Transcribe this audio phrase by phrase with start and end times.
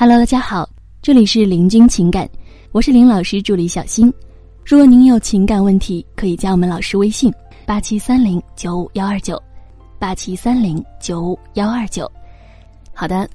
[0.00, 0.70] Hello，大家好，
[1.02, 2.30] 这里是林君情感，
[2.70, 4.14] 我是林老师助理小新。
[4.64, 7.34] 如果您有情感问题，可以加我们老师微信：
[7.66, 9.42] 八七三零九五幺二九，
[9.98, 12.08] 八七三零九五幺二九。
[12.94, 13.28] 好的，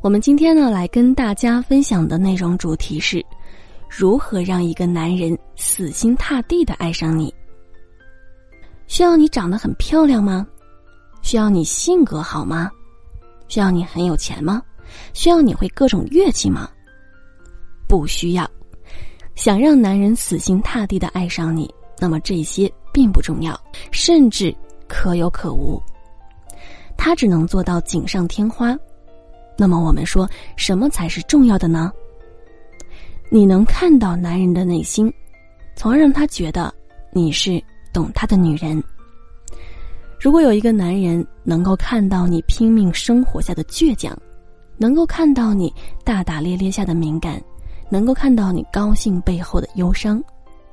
[0.00, 3.24] 我们今天呢来跟大家分享的内容主题是：
[3.88, 7.32] 如何让一个男人死心塌地的爱上你？
[8.88, 10.44] 需要你长得很漂亮吗？
[11.22, 12.68] 需要你性格好吗？
[13.46, 14.60] 需要你很有钱吗？
[15.12, 16.68] 需要你会各种乐器吗？
[17.88, 18.48] 不需要。
[19.34, 23.58] 想让男人死心塌地的爱上你，那么这些并不重要，
[23.92, 24.54] 甚至
[24.88, 25.80] 可有可无。
[26.96, 28.76] 他只能做到锦上添花。
[29.56, 31.92] 那么我们说什么才是重要的呢？
[33.30, 35.12] 你能看到男人的内心，
[35.76, 36.74] 从而让他觉得
[37.12, 37.62] 你是
[37.92, 38.82] 懂他的女人。
[40.20, 44.18] 如果有一个男人能够看到你拼命生活下的倔强，
[44.78, 45.72] 能够看到你
[46.04, 47.42] 大大咧咧下的敏感，
[47.90, 50.22] 能够看到你高兴背后的忧伤，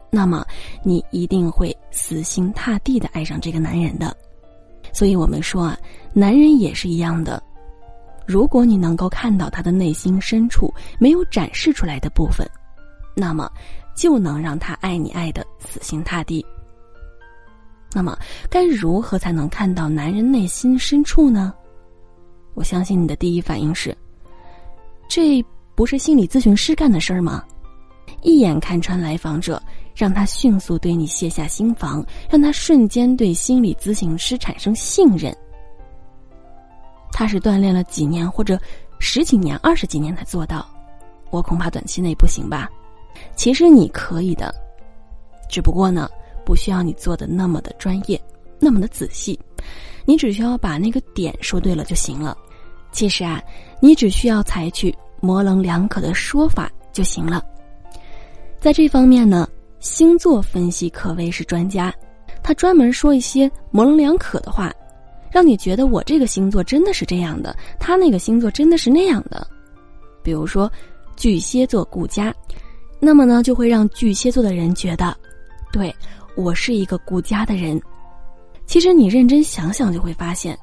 [0.09, 0.45] 那么
[0.83, 4.15] 你一定会死心塌地的爱上这个男人的。
[4.93, 5.77] 所以我们说啊，
[6.13, 7.41] 男人也是一样的。
[8.25, 12.47] 如果你能够看到他的内心深处没有展示出来的部分，
[13.15, 13.51] 那么
[13.95, 16.45] 就能让他爱你爱的死心塌地。
[17.93, 18.17] 那么
[18.49, 21.53] 该如何才能看到男人内心深处呢？
[22.55, 23.95] 我相信你的第一反应是，
[25.07, 25.43] 这
[25.75, 27.43] 不是心理咨询师干的事儿吗？
[28.21, 29.61] 一眼看穿来访者，
[29.93, 35.35] 让他迅速对你卸下心防，让他瞬间对心理咨询师产生信任。
[37.11, 38.59] 他是锻炼了几年或者
[38.99, 40.65] 十几年、二十几年才做到，
[41.29, 42.69] 我恐怕短期内不行吧？
[43.35, 44.53] 其实你可以的，
[45.49, 46.09] 只不过呢，
[46.45, 48.19] 不需要你做的那么的专业，
[48.59, 49.39] 那么的仔细，
[50.05, 52.37] 你只需要把那个点说对了就行了。
[52.91, 53.41] 其实啊，
[53.81, 57.43] 你只需要采取模棱两可的说法就行了。
[58.59, 59.47] 在这方面呢，
[59.79, 61.93] 星座分析可谓是专家，
[62.41, 64.71] 他专门说一些模棱两可的话，
[65.29, 69.45] 让你觉得我这个星座真的是这样的，他那个星座真的是那样的。
[70.23, 70.71] 比如说，
[71.15, 72.33] 巨蟹座顾家，
[72.99, 75.15] 那么呢，就会让巨蟹座的人觉得，
[75.71, 75.93] 对
[76.35, 77.79] 我是一个顾家的人。
[78.65, 80.57] 其实你认真想想就会发现。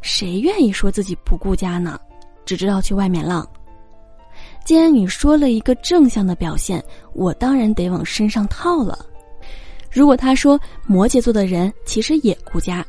[0.00, 1.98] 谁愿意说自己不顾家呢？
[2.46, 3.46] 只知道去外面浪。
[4.64, 9.04] 既然你说了一个正向的表现，我当然得往身上套了。
[9.90, 12.84] 如果他说摩羯座的人其实也顾家，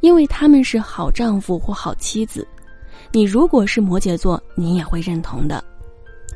[0.00, 2.46] 因为他们是好丈夫或好妻子，
[3.12, 5.64] 你如果是摩羯座，你也会认同的。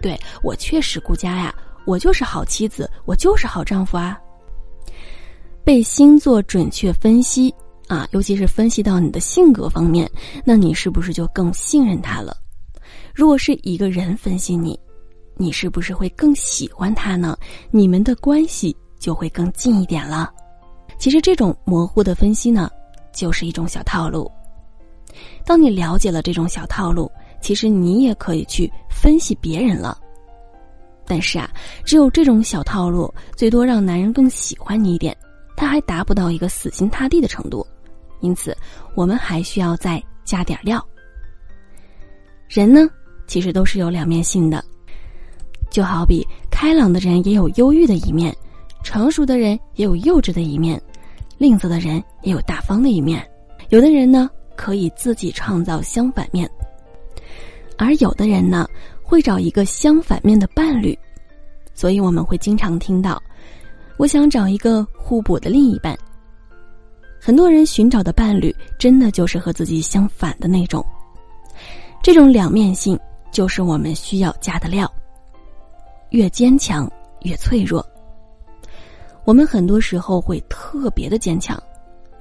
[0.01, 1.55] 对我确实顾家呀，
[1.85, 4.19] 我就是好妻子，我就是好丈夫啊。
[5.65, 7.53] 被星座准确分析。
[7.87, 10.11] 啊，尤其是分析到你的性格方面，
[10.43, 12.35] 那你是不是就更信任他了？
[13.15, 14.79] 如果是一个人分析你，
[15.37, 17.37] 你是不是会更喜欢他呢？
[17.71, 20.33] 你们的关系就会更近一点了。
[20.99, 22.71] 其实这种模糊的分析呢，
[23.13, 24.31] 就是一种小套路。
[25.45, 29.99] 当你了解了这种小套路，其实你也可以去分析别人了。
[31.07, 31.51] 但是啊，
[31.85, 35.15] 只有这种小套路，最多让男人更喜欢你一点，
[35.57, 37.67] 他还达不到一个死心塌地的程度。
[38.21, 38.57] 因此，
[38.95, 40.83] 我们还需要再加点料。
[42.49, 42.89] 人呢，
[43.27, 44.65] 其实都是有两面性的，
[45.71, 48.35] 就好比开朗的人也有忧郁的一面，
[48.83, 50.81] 成熟的人也有幼稚的一面，
[51.37, 53.27] 吝啬的人也有大方的一面。
[53.71, 56.49] 有的人呢，可以自己创造相反面，
[57.77, 58.69] 而有的人呢，
[59.03, 60.97] 会找一个相反面的伴侣。
[61.75, 63.21] 所以我们会经常听到
[63.97, 65.97] ：“我想找一个互补的另一半。”
[67.21, 70.85] 很多人寻找的伴侣，真的就是和自己相反的那种。
[72.03, 72.99] 这种两面性，
[73.33, 74.93] 就是我们需要加的料。
[76.11, 76.91] 越坚强
[77.23, 77.85] 越脆弱。
[79.25, 81.61] 我们很多时候会特别的坚强，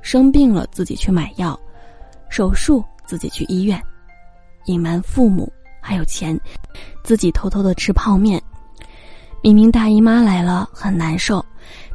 [0.01, 1.59] 生病了自己去买药，
[2.29, 3.79] 手术自己去医院，
[4.66, 5.51] 隐瞒父母
[5.81, 6.39] 还有钱，
[7.03, 8.42] 自己偷偷的吃泡面。
[9.44, 11.45] 明明大姨妈来了很难受，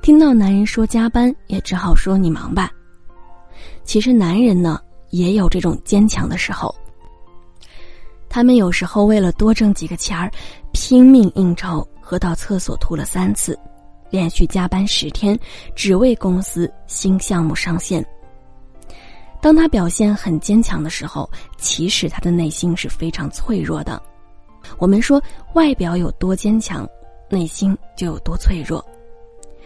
[0.03, 2.71] 听到男人说加班，也只好说你忙吧。
[3.85, 4.79] 其实男人呢
[5.09, 6.75] 也有这种坚强的时候。
[8.29, 10.31] 他们有时候为了多挣几个钱儿，
[10.73, 13.59] 拼命应酬，喝到厕所吐了三次，
[14.11, 15.37] 连续加班十天，
[15.75, 18.05] 只为公司新项目上线。
[19.41, 23.99] 当他表现很坚强的时候，其实他的内心是非常脆弱的。
[24.77, 25.19] 我们说，
[25.55, 26.87] 外表有多坚强，
[27.29, 28.85] 内心就有多脆弱。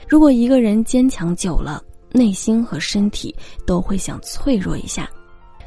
[0.08, 3.34] 如果一个人坚强久了，内心和身体
[3.66, 5.08] 都会想脆弱一下，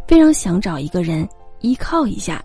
[0.08, 1.28] 非常想找一个人
[1.62, 2.44] 依靠一下，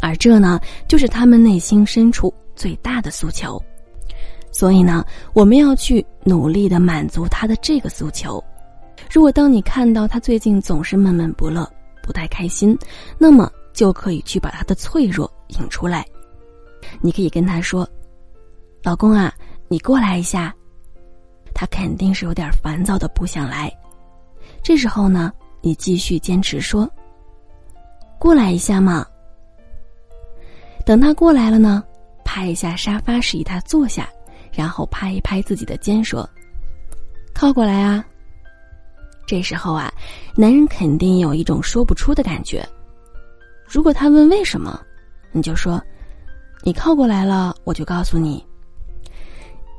[0.00, 3.60] 而这呢，就是他们内心深处最大的诉求。
[4.52, 8.42] 所以呢，我们要去努力的满足他的这个诉求。
[9.10, 11.68] 如果当你看到他最近总是闷闷不乐、
[12.02, 12.76] 不太开心，
[13.18, 16.04] 那么就可以去把他的脆弱引出来。
[17.00, 17.88] 你可以跟他说
[18.82, 19.34] ：“老公啊，
[19.68, 20.54] 你过来一下。”
[21.54, 23.72] 他肯定是有点烦躁的，不想来。
[24.62, 26.88] 这时候呢，你继续坚持说
[28.16, 29.04] ：“过来一下嘛。”
[30.86, 31.82] 等他过来了呢，
[32.24, 34.08] 拍一下沙发，示意他坐下，
[34.52, 36.28] 然后拍一拍自己的肩，说
[37.34, 38.04] ：“靠过来啊。”
[39.26, 39.92] 这时候啊，
[40.36, 42.66] 男人肯定有一种说不出的感觉。
[43.66, 44.80] 如果他问为什么，
[45.32, 45.82] 你就说
[46.62, 48.42] ：“你靠过来了，我就告诉你。”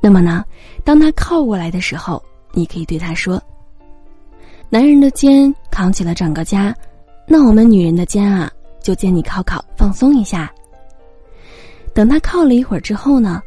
[0.00, 0.44] 那么呢，
[0.84, 3.42] 当他靠过来的时候，你可以对他说
[4.70, 6.74] ：“男人的肩扛起了整个家，
[7.26, 8.50] 那我们女人的肩啊，
[8.80, 10.50] 就借你靠靠，放松一下。”
[11.94, 13.42] 等他靠了一会儿之后呢，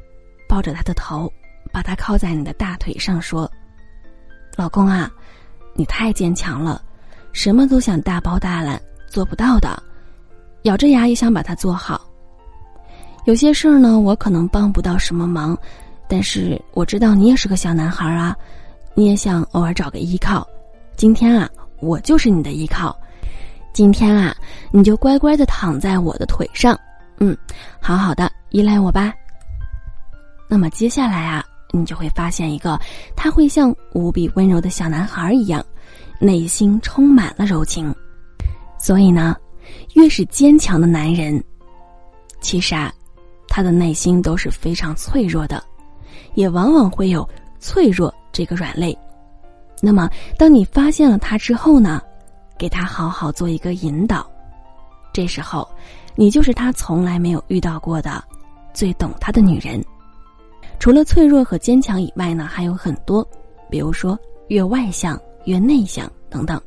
[0.47, 1.31] 抱着他的头，
[1.71, 3.49] 把他靠在你的大腿上，说
[4.55, 5.11] ：“老公啊。”
[5.75, 6.79] 你太坚强了，
[7.31, 9.81] 什么都想大包大揽，做不到的，
[10.65, 12.07] 咬着牙也想把它做好。
[13.25, 15.57] 有些事儿呢，我可能帮不到什么忙，
[16.07, 18.35] 但是我知道你也是个小男孩啊，
[18.93, 20.47] 你也想偶尔找个依靠。
[20.95, 22.95] 今天啊，我就是你的依靠。
[23.73, 24.35] 今天啊，
[24.71, 26.79] 你就乖乖的躺在我的腿上，
[27.19, 27.35] 嗯，
[27.81, 29.13] 好好的依赖我吧。
[30.47, 31.43] 那么接下来啊。
[31.75, 32.79] 你就会发现一个，
[33.15, 35.65] 他会像无比温柔的小男孩一样，
[36.19, 37.91] 内心充满了柔情。
[38.77, 39.35] 所以呢，
[39.95, 41.43] 越是坚强的男人，
[42.41, 42.93] 其实啊，
[43.47, 45.63] 他的内心都是非常脆弱的，
[46.35, 47.27] 也往往会有
[47.59, 48.97] 脆弱这个软肋。
[49.81, 52.01] 那么，当你发现了他之后呢，
[52.57, 54.25] 给他好好做一个引导，
[55.11, 55.67] 这时候，
[56.15, 58.23] 你就是他从来没有遇到过的
[58.73, 59.83] 最懂他的女人。
[60.79, 63.27] 除了脆弱和坚强以外呢，还有很多，
[63.69, 66.61] 比如说越外向越内向等等。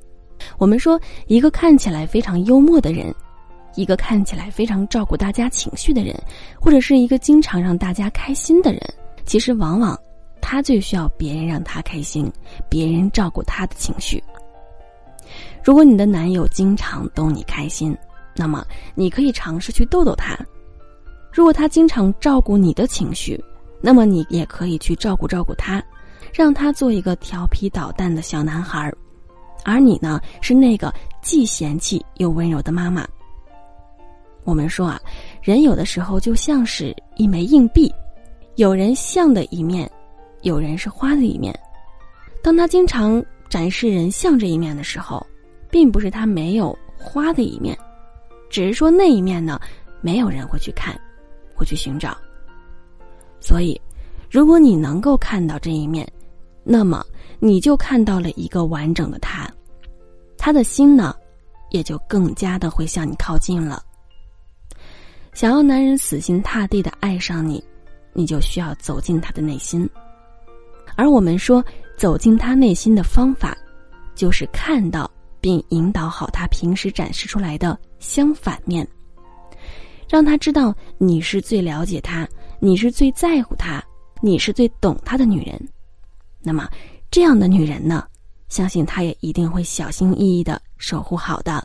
[0.59, 3.15] 我们说，一个看起来非常幽默的人，
[3.75, 6.15] 一个看起来非常照顾大家情绪的人，
[6.61, 8.81] 或者是一个经常让大家开心的人，
[9.27, 9.99] 其实往往
[10.41, 12.33] 他最需要别人让他开心，
[12.69, 14.23] 别人照顾他的情绪。
[15.63, 17.97] 如果你的男友经常逗你开心，
[18.37, 18.65] 那么
[18.95, 20.37] 你可以尝试去逗逗他；
[21.33, 23.43] 如果他经常照顾你的情绪，
[23.81, 25.83] 那么你也可以去照顾照顾他，
[26.33, 28.97] 让他做一个调皮捣蛋的小男孩儿，
[29.65, 33.05] 而你呢是那个既嫌弃又温柔的妈妈。
[34.45, 35.01] 我们说啊，
[35.43, 37.93] 人有的时候就像是一枚硬币，
[38.57, 39.91] 有人像的一面，
[40.41, 41.55] 有人是花的一面。
[42.43, 45.25] 当他经常展示人像这一面的时候，
[45.71, 47.77] 并不是他没有花的一面，
[48.49, 49.61] 只是说那一面呢，
[50.01, 50.99] 没有人会去看，
[51.55, 52.17] 会去寻找。
[53.41, 53.79] 所以，
[54.31, 56.11] 如果你能够看到这一面，
[56.65, 57.05] 那么
[57.39, 59.47] 你就看到了一个完整的他，
[60.39, 61.15] 他的心呢，
[61.73, 63.83] 也就更加的会向你靠近了。
[65.35, 67.63] 想要男人死心塌地的爱上你，
[68.17, 69.89] 你就需要走进他的内心。
[70.97, 71.63] 而我们说
[71.97, 73.57] 走进他内心的方法，
[74.15, 75.11] 就是看到
[75.41, 78.87] 并引导好他平时展示出来的相反面，
[80.09, 82.27] 让他知道你是最了解他。
[82.59, 83.85] 你是最在乎他，
[84.23, 85.69] 你是最懂他的女人，
[86.41, 86.67] 那么
[87.11, 88.03] 这样的女人呢？
[88.49, 91.63] 相信他也一定会小心翼翼的守护好的。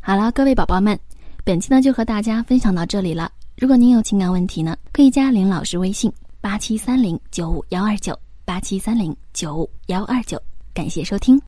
[0.00, 0.96] 好了，各位宝宝们，
[1.42, 3.32] 本期呢就和大家分享到这里了。
[3.56, 10.40] 如果您有情感问题呢，可以加林老师微信八七三零九五幺二九八七三零九五幺二九。
[10.72, 11.42] 感谢收听。